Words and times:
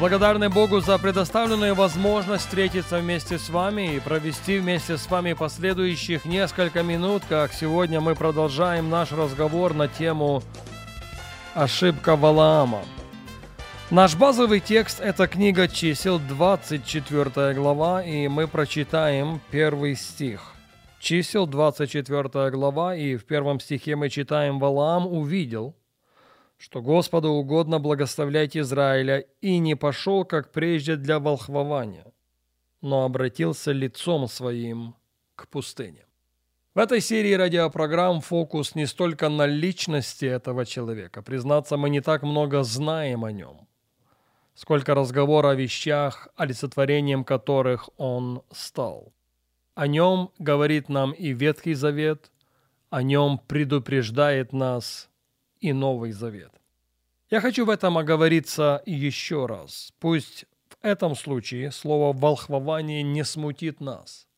Благодарны 0.00 0.50
Богу 0.50 0.80
за 0.80 0.98
предоставленную 0.98 1.76
возможность 1.76 2.44
встретиться 2.44 2.98
вместе 2.98 3.38
с 3.38 3.48
вами 3.48 3.94
и 3.94 4.00
провести 4.00 4.58
вместе 4.58 4.98
с 4.98 5.08
вами 5.08 5.34
последующих 5.34 6.24
несколько 6.24 6.82
минут, 6.82 7.22
как 7.28 7.52
сегодня 7.52 8.00
мы 8.00 8.16
продолжаем 8.16 8.90
наш 8.90 9.12
разговор 9.12 9.72
на 9.72 9.86
тему 9.86 10.42
«Ошибка 11.54 12.16
Валаама». 12.16 12.82
Наш 13.90 14.16
базовый 14.16 14.58
текст– 14.58 15.00
это 15.00 15.28
книга 15.28 15.68
чисел, 15.68 16.18
24 16.18 17.54
глава, 17.54 18.02
и 18.02 18.26
мы 18.26 18.48
прочитаем 18.48 19.40
первый 19.52 19.94
стих. 19.94 20.54
Чисел, 20.98 21.46
24 21.46 22.50
глава, 22.50 22.96
и 22.96 23.14
в 23.14 23.24
первом 23.26 23.60
стихе 23.60 23.94
мы 23.94 24.08
читаем 24.08 24.58
«Валаам 24.58 25.06
увидел, 25.06 25.76
что 26.64 26.80
Господу 26.80 27.28
угодно 27.28 27.78
благословлять 27.78 28.56
Израиля, 28.56 29.26
и 29.42 29.58
не 29.58 29.74
пошел, 29.74 30.24
как 30.24 30.50
прежде, 30.50 30.96
для 30.96 31.18
волхвования, 31.18 32.06
но 32.80 33.04
обратился 33.04 33.70
лицом 33.72 34.28
своим 34.28 34.94
к 35.36 35.46
пустыне. 35.48 36.06
В 36.74 36.78
этой 36.78 37.02
серии 37.02 37.34
радиопрограмм 37.34 38.22
фокус 38.22 38.74
не 38.74 38.86
столько 38.86 39.28
на 39.28 39.44
личности 39.44 40.24
этого 40.24 40.64
человека. 40.64 41.20
Признаться, 41.20 41.76
мы 41.76 41.90
не 41.90 42.00
так 42.00 42.22
много 42.22 42.62
знаем 42.62 43.26
о 43.26 43.30
нем, 43.30 43.68
сколько 44.54 44.94
разговора 44.94 45.50
о 45.50 45.54
вещах, 45.54 46.28
олицетворением 46.34 47.24
которых 47.24 47.90
он 47.98 48.40
стал. 48.50 49.12
О 49.74 49.86
нем 49.86 50.30
говорит 50.38 50.88
нам 50.88 51.12
и 51.12 51.34
Ветхий 51.34 51.74
Завет, 51.74 52.32
о 52.88 53.02
нем 53.02 53.38
предупреждает 53.46 54.54
нас 54.54 55.10
и 55.64 55.72
Новый 55.72 56.12
Завет. 56.12 56.52
Я 57.30 57.40
хочу 57.40 57.64
в 57.64 57.70
этом 57.70 57.96
оговориться 57.96 58.82
еще 58.84 59.46
раз. 59.46 59.94
Пусть 59.98 60.44
в 60.68 60.76
этом 60.82 61.16
случае 61.16 61.72
слово 61.72 62.12
«волхвование» 62.12 63.02
не 63.02 63.24
смутит 63.24 63.80
нас. 63.80 64.28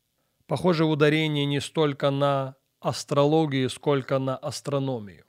Похоже, 0.46 0.84
ударение 0.84 1.44
не 1.44 1.60
столько 1.60 2.10
на 2.10 2.54
астрологию, 2.78 3.68
сколько 3.70 4.20
на 4.20 4.36
астрономию. 4.36 5.24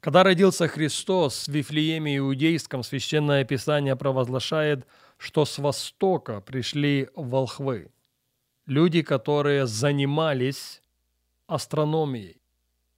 Когда 0.00 0.24
родился 0.24 0.66
Христос 0.66 1.46
в 1.46 1.52
Вифлееме 1.52 2.16
Иудейском, 2.16 2.82
Священное 2.82 3.44
Писание 3.44 3.94
провозглашает, 3.94 4.84
что 5.16 5.44
с 5.44 5.58
востока 5.58 6.40
пришли 6.40 7.08
волхвы, 7.14 7.92
люди, 8.66 9.02
которые 9.02 9.68
занимались 9.68 10.82
астрономией. 11.46 12.37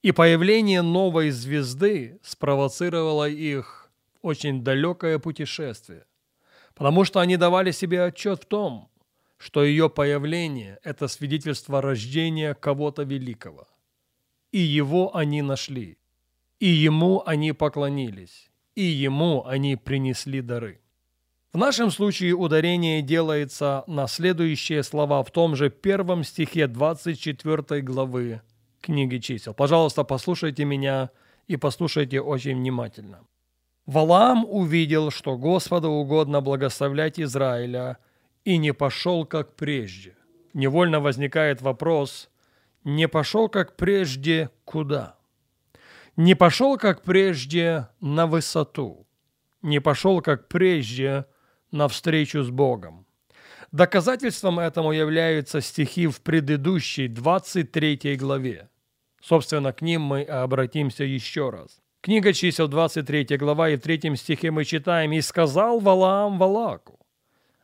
И 0.02 0.12
появление 0.12 0.80
новой 0.80 1.30
звезды 1.30 2.20
спровоцировало 2.22 3.28
их 3.28 3.90
очень 4.22 4.64
далекое 4.64 5.18
путешествие, 5.18 6.06
потому 6.74 7.04
что 7.04 7.20
они 7.20 7.36
давали 7.36 7.70
себе 7.70 8.04
отчет 8.04 8.44
в 8.44 8.46
том, 8.46 8.88
что 9.36 9.62
ее 9.62 9.90
появление– 9.90 10.78
это 10.84 11.06
свидетельство 11.06 11.82
рождения 11.82 12.54
кого-то 12.54 13.02
великого. 13.02 13.68
И 14.52 14.58
его 14.58 15.14
они 15.14 15.42
нашли, 15.42 15.98
и 16.60 16.66
ему 16.66 17.22
они 17.26 17.52
поклонились, 17.52 18.50
и 18.74 18.82
ему 18.82 19.46
они 19.46 19.76
принесли 19.76 20.40
дары. 20.40 20.80
В 21.52 21.58
нашем 21.58 21.90
случае 21.90 22.34
ударение 22.34 23.02
делается 23.02 23.84
на 23.86 24.06
следующие 24.06 24.82
слова 24.82 25.22
в 25.22 25.30
том 25.30 25.56
же 25.56 25.68
первом 25.68 26.24
стихе 26.24 26.68
24 26.68 27.82
главы 27.82 28.40
книги 28.80 29.18
чисел. 29.18 29.54
Пожалуйста, 29.54 30.04
послушайте 30.04 30.64
меня 30.64 31.10
и 31.46 31.56
послушайте 31.56 32.20
очень 32.20 32.56
внимательно. 32.56 33.20
Валаам 33.86 34.44
увидел, 34.48 35.10
что 35.10 35.36
Господу 35.36 35.88
угодно 35.90 36.40
благословлять 36.40 37.18
Израиля, 37.18 37.98
и 38.44 38.56
не 38.56 38.72
пошел, 38.72 39.26
как 39.26 39.56
прежде. 39.56 40.16
Невольно 40.54 41.00
возникает 41.00 41.60
вопрос, 41.60 42.30
не 42.84 43.08
пошел, 43.08 43.48
как 43.48 43.76
прежде, 43.76 44.50
куда? 44.64 45.16
Не 46.16 46.34
пошел, 46.34 46.78
как 46.78 47.02
прежде, 47.02 47.88
на 48.00 48.26
высоту. 48.26 49.06
Не 49.62 49.80
пошел, 49.80 50.22
как 50.22 50.48
прежде, 50.48 51.26
на 51.70 51.88
встречу 51.88 52.42
с 52.42 52.50
Богом. 52.50 53.06
Доказательством 53.72 54.58
этому 54.58 54.90
являются 54.90 55.60
стихи 55.60 56.08
в 56.08 56.20
предыдущей 56.22 57.06
23 57.06 58.16
главе. 58.16 58.68
Собственно, 59.22 59.72
к 59.72 59.80
ним 59.80 60.02
мы 60.02 60.24
обратимся 60.24 61.04
еще 61.04 61.50
раз. 61.50 61.80
Книга 62.00 62.32
чисел 62.32 62.66
23 62.66 63.36
глава 63.36 63.68
и 63.68 63.76
в 63.76 63.80
третьем 63.80 64.16
стихе 64.16 64.50
мы 64.50 64.64
читаем 64.64 65.12
«И 65.12 65.20
сказал 65.20 65.78
Валаам 65.78 66.36
Валаку». 66.38 66.98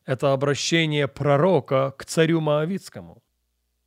Это 0.04 0.32
обращение 0.32 1.08
пророка 1.08 1.92
к 1.98 2.04
царю 2.04 2.40
Моавицкому. 2.40 3.20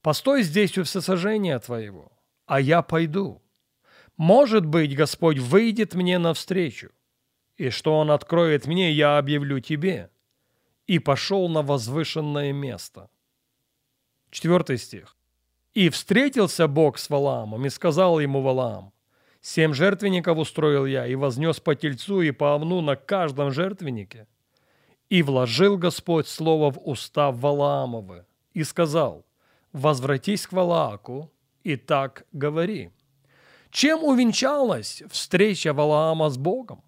«Постой 0.02 0.44
здесь 0.44 0.78
у 0.78 0.84
всесожжения 0.84 1.58
твоего, 1.60 2.12
а 2.46 2.60
я 2.60 2.82
пойду. 2.82 3.42
Может 4.18 4.66
быть, 4.66 4.94
Господь 4.94 5.38
выйдет 5.38 5.94
мне 5.94 6.18
навстречу, 6.18 6.90
и 7.56 7.70
что 7.70 7.98
Он 7.98 8.12
откроет 8.12 8.68
мне, 8.68 8.92
я 8.92 9.18
объявлю 9.18 9.62
тебе». 9.62 10.10
И 10.90 10.98
пошел 10.98 11.48
на 11.50 11.62
возвышенное 11.62 12.52
место. 12.52 13.12
Четвертый 14.32 14.80
стих. 14.80 15.16
И 15.76 15.90
встретился 15.90 16.68
Бог 16.68 16.98
с 16.98 17.12
Валаамом, 17.12 17.64
и 17.68 17.70
сказал 17.70 18.20
ему 18.20 18.42
Валаам, 18.42 18.92
«Семь 19.40 19.74
жертвенников 19.74 20.40
устроил 20.40 20.88
я, 20.88 21.06
и 21.06 21.14
вознес 21.14 21.60
по 21.60 21.76
тельцу 21.76 22.22
и 22.22 22.32
по 22.32 22.56
овну 22.56 22.82
на 22.82 22.96
каждом 22.96 23.52
жертвеннике. 23.52 24.26
И 25.10 25.22
вложил 25.22 25.78
Господь 25.78 26.28
слово 26.28 26.72
в 26.72 26.80
уста 26.84 27.32
Валаамовы, 27.32 28.26
и 28.56 28.64
сказал, 28.64 29.28
«Возвратись 29.74 30.48
к 30.48 30.54
Валааку, 30.54 31.32
и 31.64 31.76
так 31.76 32.26
говори». 32.32 32.90
Чем 33.70 34.04
увенчалась 34.04 35.04
встреча 35.12 35.72
Валаама 35.72 36.32
с 36.32 36.38
Богом? 36.40 36.82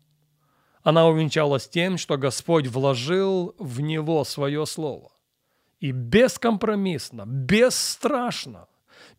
Она 0.83 1.07
увенчалась 1.07 1.67
тем, 1.67 1.97
что 1.97 2.17
Господь 2.17 2.67
вложил 2.67 3.55
в 3.59 3.81
него 3.81 4.23
свое 4.23 4.65
слово. 4.65 5.11
И 5.79 5.91
бескомпромиссно, 5.91 7.25
бесстрашно 7.25 8.67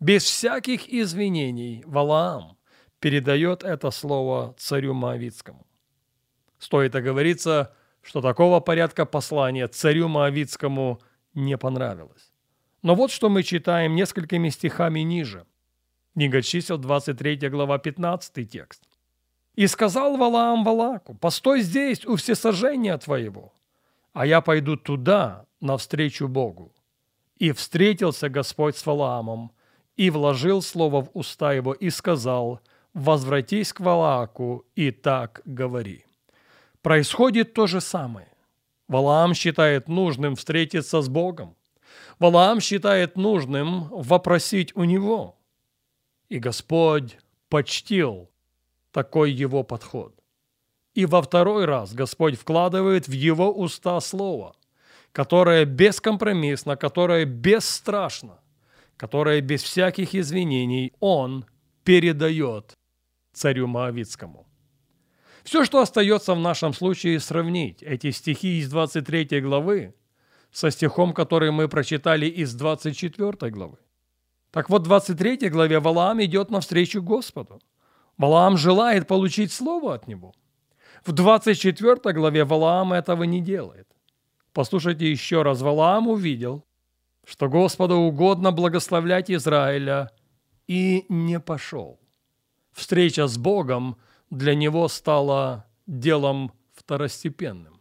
без 0.01 0.25
всяких 0.25 0.89
извинений 0.89 1.83
Валаам 1.87 2.57
передает 2.99 3.63
это 3.63 3.91
слово 3.91 4.55
царю 4.59 4.95
Моавицкому. 4.95 5.67
Стоит 6.59 6.95
оговориться, 6.95 7.75
что 8.01 8.21
такого 8.21 8.61
порядка 8.61 9.07
послания 9.07 9.69
царю 9.69 10.09
Моавицкому 10.09 11.01
не 11.35 11.57
понравилось. 11.57 12.33
Но 12.83 12.95
вот 12.95 13.11
что 13.11 13.29
мы 13.29 13.43
читаем 13.43 13.95
несколькими 13.95 14.49
стихами 14.49 15.01
ниже. 15.01 15.47
Книга 16.15 16.43
чисел, 16.43 16.79
23 16.79 17.49
глава, 17.49 17.79
15 17.79 18.51
текст. 18.51 18.83
«И 19.55 19.67
сказал 19.67 20.17
Валаам 20.17 20.65
Валаку, 20.65 21.15
постой 21.15 21.61
здесь 21.61 22.07
у 22.07 22.17
всесожжения 22.17 22.97
твоего, 22.99 23.53
а 24.13 24.27
я 24.27 24.41
пойду 24.41 24.77
туда, 24.77 25.47
навстречу 25.61 26.29
Богу». 26.29 26.73
И 27.37 27.53
встретился 27.53 28.29
Господь 28.29 28.77
с 28.77 28.87
Валаамом, 28.87 29.53
и 29.97 30.11
вложил 30.11 30.63
слово 30.63 31.03
в 31.03 31.11
уста 31.13 31.53
его 31.53 31.73
и 31.73 31.91
сказал, 31.91 32.61
«Возвратись 32.95 33.73
к 33.73 33.81
Валааку 33.81 34.65
и 34.75 34.91
так 34.91 35.43
говори». 35.45 36.05
Происходит 36.83 37.55
то 37.55 37.67
же 37.67 37.81
самое. 37.81 38.29
Валаам 38.89 39.35
считает 39.35 39.89
нужным 39.89 40.35
встретиться 40.35 41.01
с 41.01 41.09
Богом. 41.09 41.57
Валаам 42.19 42.61
считает 42.61 43.17
нужным 43.17 43.85
вопросить 43.89 44.75
у 44.77 44.85
него. 44.85 45.39
И 46.29 46.39
Господь 46.39 47.19
почтил 47.49 48.32
такой 48.93 49.33
его 49.33 49.63
подход. 49.63 50.15
И 50.95 51.07
во 51.07 51.23
второй 51.23 51.65
раз 51.65 51.95
Господь 51.95 52.39
вкладывает 52.39 53.09
в 53.09 53.13
его 53.13 53.51
уста 53.51 53.99
слово, 54.01 54.55
которое 55.13 55.65
бескомпромиссно, 55.65 56.77
которое 56.77 57.25
бесстрашно, 57.25 58.39
которое 58.97 59.41
без 59.41 59.63
всяких 59.63 60.15
извинений 60.15 60.93
он 61.01 61.47
передает 61.83 62.77
царю 63.33 63.67
Моавицкому. 63.67 64.47
Все, 65.43 65.65
что 65.65 65.81
остается 65.81 66.35
в 66.35 66.39
нашем 66.39 66.73
случае, 66.73 67.19
сравнить 67.19 67.83
эти 67.83 68.11
стихи 68.11 68.59
из 68.59 68.71
23 68.71 69.41
главы 69.41 69.95
со 70.53 70.71
стихом, 70.71 71.15
который 71.15 71.51
мы 71.51 71.69
прочитали 71.69 72.27
из 72.27 72.55
24 72.55 73.51
главы. 73.51 73.79
Так 74.51 74.69
вот, 74.69 74.83
в 74.83 74.85
23 74.85 75.49
главе 75.49 75.81
Валаам 75.81 76.23
идет 76.23 76.51
навстречу 76.51 77.03
Господу. 77.03 77.61
Валаам 78.23 78.57
желает 78.57 79.09
получить 79.09 79.53
слово 79.53 79.95
от 79.95 80.07
него. 80.07 80.33
В 81.05 81.11
24 81.11 82.15
главе 82.15 82.45
Валаам 82.45 82.93
этого 82.93 83.25
не 83.25 83.41
делает. 83.41 83.89
Послушайте 84.53 85.11
еще 85.11 85.43
раз. 85.43 85.61
Валаам 85.61 86.07
увидел, 86.07 86.65
что 87.25 87.49
Господу 87.49 87.97
угодно 87.97 88.53
благословлять 88.53 89.29
Израиля, 89.29 90.11
и 90.69 91.05
не 91.09 91.41
пошел. 91.41 91.99
Встреча 92.71 93.27
с 93.27 93.37
Богом 93.37 93.97
для 94.31 94.55
него 94.55 94.87
стала 94.87 95.67
делом 95.89 96.53
второстепенным. 96.75 97.81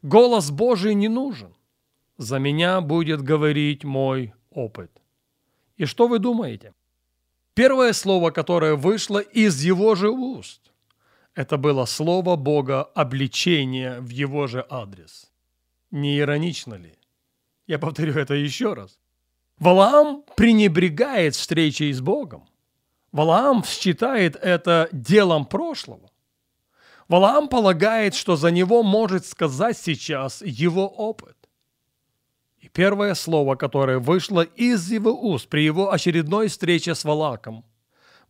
Голос 0.00 0.50
Божий 0.50 0.94
не 0.94 1.08
нужен. 1.08 1.54
За 2.16 2.38
меня 2.38 2.80
будет 2.80 3.20
говорить 3.20 3.84
мой 3.84 4.32
опыт. 4.50 4.90
И 5.76 5.84
что 5.84 6.08
вы 6.08 6.18
думаете? 6.18 6.72
Первое 7.58 7.92
слово, 7.92 8.30
которое 8.30 8.76
вышло 8.76 9.18
из 9.18 9.64
его 9.64 9.96
же 9.96 10.10
уст, 10.10 10.60
это 11.34 11.56
было 11.56 11.86
слово 11.86 12.36
Бога 12.36 12.84
обличения 12.94 14.00
в 14.00 14.10
его 14.10 14.46
же 14.46 14.64
адрес. 14.70 15.32
Не 15.90 16.20
иронично 16.20 16.74
ли? 16.74 16.94
Я 17.66 17.80
повторю 17.80 18.14
это 18.14 18.34
еще 18.34 18.74
раз. 18.74 19.00
Валаам 19.58 20.22
пренебрегает 20.36 21.34
встречей 21.34 21.92
с 21.92 22.00
Богом. 22.00 22.48
Валаам 23.10 23.64
считает 23.64 24.36
это 24.36 24.88
делом 24.92 25.44
прошлого. 25.44 26.12
Валаам 27.08 27.48
полагает, 27.48 28.14
что 28.14 28.36
за 28.36 28.52
него 28.52 28.84
может 28.84 29.26
сказать 29.26 29.76
сейчас 29.76 30.42
его 30.42 30.86
опыт. 30.86 31.37
Первое 32.72 33.14
слово, 33.14 33.56
которое 33.56 33.98
вышло 33.98 34.42
из 34.42 34.90
его 34.90 35.12
уст 35.12 35.48
при 35.48 35.64
его 35.64 35.92
очередной 35.92 36.48
встрече 36.48 36.94
с 36.94 37.04
Валаком, 37.04 37.64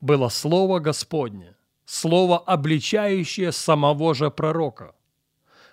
было 0.00 0.28
слово 0.28 0.78
Господне, 0.78 1.54
слово, 1.84 2.38
обличающее 2.38 3.52
самого 3.52 4.14
же 4.14 4.30
пророка. 4.30 4.94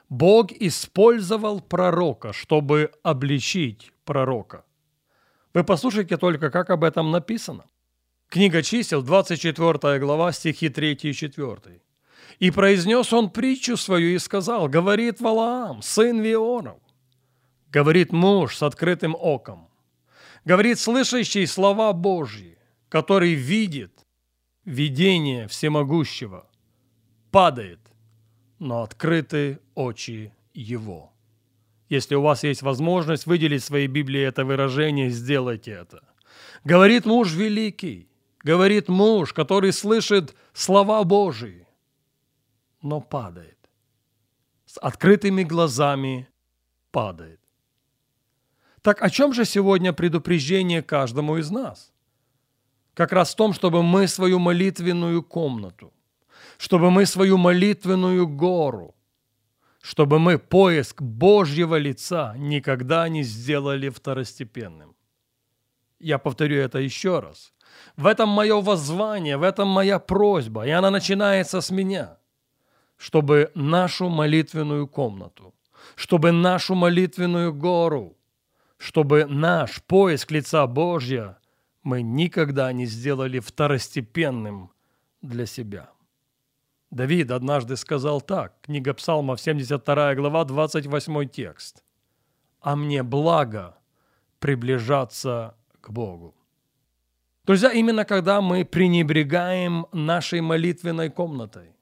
Бог 0.09 0.51
использовал 0.51 1.61
пророка, 1.61 2.33
чтобы 2.33 2.91
обличить 3.03 3.91
пророка. 4.03 4.63
Вы 5.53 5.63
послушайте 5.63 6.17
только, 6.17 6.49
как 6.51 6.69
об 6.69 6.83
этом 6.83 7.11
написано. 7.11 7.65
Книга 8.29 8.61
чисел, 8.61 9.01
24 9.01 9.99
глава, 9.99 10.31
стихи 10.31 10.69
3 10.69 10.93
и 10.93 11.13
4. 11.13 11.81
«И 12.39 12.51
произнес 12.51 13.13
он 13.13 13.29
притчу 13.29 13.77
свою 13.77 14.15
и 14.15 14.19
сказал, 14.19 14.67
говорит 14.67 15.21
Валаам, 15.21 15.81
сын 15.81 16.19
Вионов, 16.19 16.79
говорит 17.75 18.13
муж 18.13 18.55
с 18.55 18.63
открытым 18.63 19.15
оком, 19.19 19.67
говорит 20.45 20.79
слышащий 20.79 21.45
слова 21.45 21.91
Божьи, 21.91 22.57
который 22.87 23.33
видит 23.33 24.05
видение 24.63 25.49
всемогущего, 25.49 26.49
падает, 27.31 27.81
но 28.59 28.81
открыты 28.81 29.59
очи 29.73 30.31
его». 30.53 31.11
Если 31.89 32.15
у 32.15 32.21
вас 32.21 32.43
есть 32.43 32.61
возможность 32.61 33.25
выделить 33.25 33.61
в 33.61 33.65
своей 33.65 33.87
Библии 33.87 34.21
это 34.21 34.45
выражение, 34.45 35.09
сделайте 35.09 35.71
это. 35.71 36.01
Говорит 36.63 37.05
муж 37.05 37.33
великий, 37.33 38.07
говорит 38.41 38.87
муж, 38.87 39.33
который 39.33 39.73
слышит 39.73 40.33
слова 40.53 41.03
Божии, 41.03 41.67
но 42.81 43.01
падает. 43.01 43.59
С 44.65 44.77
открытыми 44.77 45.43
глазами 45.43 46.29
падает. 46.91 47.44
Так 48.85 49.01
о 49.01 49.09
чем 49.09 49.33
же 49.33 49.45
сегодня 49.45 49.93
предупреждение 49.93 50.83
каждому 50.83 51.37
из 51.37 51.49
нас? 51.49 51.91
Как 52.93 53.11
раз 53.11 53.33
в 53.33 53.35
том, 53.35 53.51
чтобы 53.51 53.81
мы 53.81 54.07
свою 54.07 54.37
молитвенную 54.37 55.23
комнату, 55.23 55.91
чтобы 56.59 56.91
мы 56.91 57.07
свою 57.07 57.37
молитвенную 57.37 58.27
гору, 58.27 58.93
чтобы 59.81 60.19
мы 60.19 60.37
поиск 60.37 61.01
Божьего 61.01 61.79
лица 61.79 62.35
никогда 62.37 63.09
не 63.09 63.23
сделали 63.23 63.89
второстепенным. 63.89 64.95
Я 65.99 66.19
повторю 66.19 66.61
это 66.61 66.77
еще 66.77 67.21
раз. 67.21 67.53
В 67.97 68.05
этом 68.05 68.29
мое 68.29 68.61
воззвание, 68.61 69.37
в 69.37 69.41
этом 69.41 69.67
моя 69.67 69.97
просьба, 69.97 70.67
и 70.67 70.69
она 70.69 70.91
начинается 70.91 71.59
с 71.59 71.71
меня, 71.71 72.19
чтобы 72.97 73.49
нашу 73.55 74.09
молитвенную 74.09 74.87
комнату, 74.87 75.55
чтобы 75.95 76.31
нашу 76.31 76.75
молитвенную 76.75 77.51
гору, 77.51 78.14
чтобы 78.77 79.25
наш 79.25 79.81
поиск 79.83 80.31
лица 80.31 80.67
Божья 80.67 81.37
мы 81.83 82.01
никогда 82.01 82.71
не 82.73 82.85
сделали 82.85 83.39
второстепенным 83.39 84.71
для 85.21 85.45
себя. 85.45 85.89
Давид 86.91 87.31
однажды 87.31 87.75
сказал 87.77 88.21
так, 88.21 88.53
книга 88.61 88.93
Псалмов, 88.93 89.41
72 89.41 90.15
глава, 90.15 90.45
28 90.45 91.27
текст. 91.29 91.83
«А 92.61 92.75
мне 92.75 93.03
благо 93.03 93.77
приближаться 94.39 95.55
к 95.81 95.91
Богу». 95.91 96.35
Друзья, 97.45 97.71
именно 97.71 98.05
когда 98.05 98.41
мы 98.41 98.65
пренебрегаем 98.65 99.85
нашей 99.91 100.41
молитвенной 100.41 101.11
комнатой, 101.11 101.75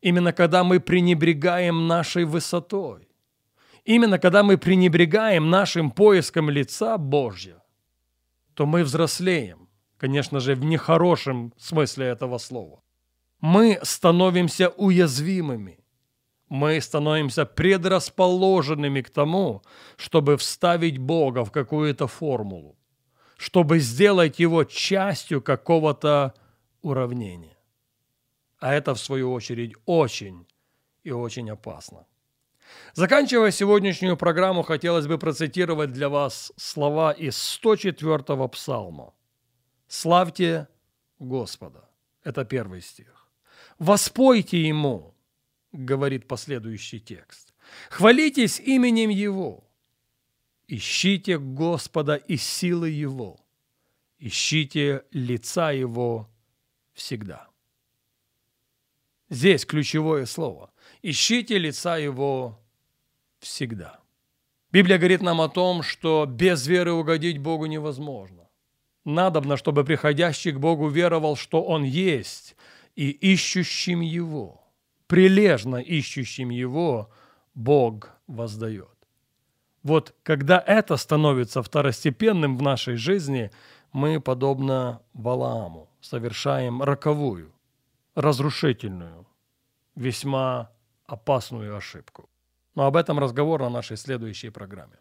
именно 0.00 0.32
когда 0.32 0.62
мы 0.62 0.78
пренебрегаем 0.78 1.88
нашей 1.88 2.24
высотой, 2.24 3.03
именно 3.84 4.18
когда 4.18 4.42
мы 4.42 4.58
пренебрегаем 4.58 5.50
нашим 5.50 5.90
поиском 5.90 6.50
лица 6.50 6.98
Божьего, 6.98 7.62
то 8.54 8.66
мы 8.66 8.84
взрослеем, 8.84 9.68
конечно 9.96 10.40
же, 10.40 10.54
в 10.54 10.64
нехорошем 10.64 11.52
смысле 11.58 12.06
этого 12.06 12.38
слова. 12.38 12.82
Мы 13.40 13.78
становимся 13.82 14.68
уязвимыми. 14.68 15.78
Мы 16.48 16.80
становимся 16.80 17.46
предрасположенными 17.46 19.00
к 19.00 19.10
тому, 19.10 19.62
чтобы 19.96 20.36
вставить 20.36 20.98
Бога 20.98 21.44
в 21.44 21.50
какую-то 21.50 22.06
формулу 22.06 22.76
чтобы 23.36 23.78
сделать 23.78 24.38
его 24.38 24.64
частью 24.64 25.42
какого-то 25.42 26.34
уравнения. 26.82 27.58
А 28.58 28.72
это, 28.72 28.94
в 28.94 29.00
свою 29.00 29.32
очередь, 29.32 29.74
очень 29.84 30.46
и 31.02 31.10
очень 31.10 31.50
опасно. 31.50 32.06
Заканчивая 32.94 33.50
сегодняшнюю 33.50 34.16
программу, 34.16 34.62
хотелось 34.62 35.06
бы 35.06 35.18
процитировать 35.18 35.92
для 35.92 36.08
вас 36.08 36.52
слова 36.56 37.12
из 37.12 37.34
104-го 37.36 38.48
псалма. 38.48 39.14
«Славьте 39.88 40.68
Господа». 41.18 41.88
Это 42.22 42.44
первый 42.44 42.80
стих. 42.80 43.28
«Воспойте 43.78 44.60
Ему», 44.68 45.14
говорит 45.72 46.28
последующий 46.28 47.00
текст. 47.00 47.54
«Хвалитесь 47.90 48.60
именем 48.60 49.10
Его». 49.10 49.64
Ищите 50.66 51.38
Господа 51.38 52.16
и 52.16 52.36
силы 52.36 52.88
Его. 52.88 53.38
Ищите 54.18 55.04
лица 55.10 55.72
Его 55.72 56.30
всегда. 56.94 57.48
Здесь 59.34 59.66
ключевое 59.66 60.26
слово. 60.26 60.70
Ищите 61.02 61.58
лица 61.58 61.96
Его 61.96 62.60
всегда. 63.40 63.98
Библия 64.70 64.96
говорит 64.96 65.22
нам 65.22 65.40
о 65.40 65.48
том, 65.48 65.82
что 65.82 66.24
без 66.24 66.68
веры 66.68 66.92
угодить 66.92 67.38
Богу 67.38 67.66
невозможно. 67.66 68.48
Надобно, 69.04 69.56
чтобы 69.56 69.82
приходящий 69.82 70.52
к 70.52 70.60
Богу 70.60 70.86
веровал, 70.86 71.34
что 71.34 71.64
Он 71.64 71.82
есть, 71.82 72.54
и 72.94 73.10
ищущим 73.10 74.02
Его, 74.02 74.62
прилежно 75.08 75.78
ищущим 75.78 76.50
Его, 76.50 77.10
Бог 77.54 78.10
воздает. 78.28 78.96
Вот 79.82 80.14
когда 80.22 80.62
это 80.64 80.96
становится 80.96 81.60
второстепенным 81.60 82.56
в 82.56 82.62
нашей 82.62 82.94
жизни, 82.94 83.50
мы, 83.92 84.20
подобно 84.20 85.02
Валааму, 85.12 85.88
совершаем 86.00 86.84
роковую, 86.84 87.53
разрушительную, 88.14 89.26
весьма 89.96 90.70
опасную 91.06 91.76
ошибку. 91.76 92.28
Но 92.74 92.86
об 92.86 92.96
этом 92.96 93.18
разговор 93.18 93.60
на 93.62 93.70
нашей 93.70 93.96
следующей 93.96 94.50
программе. 94.50 94.98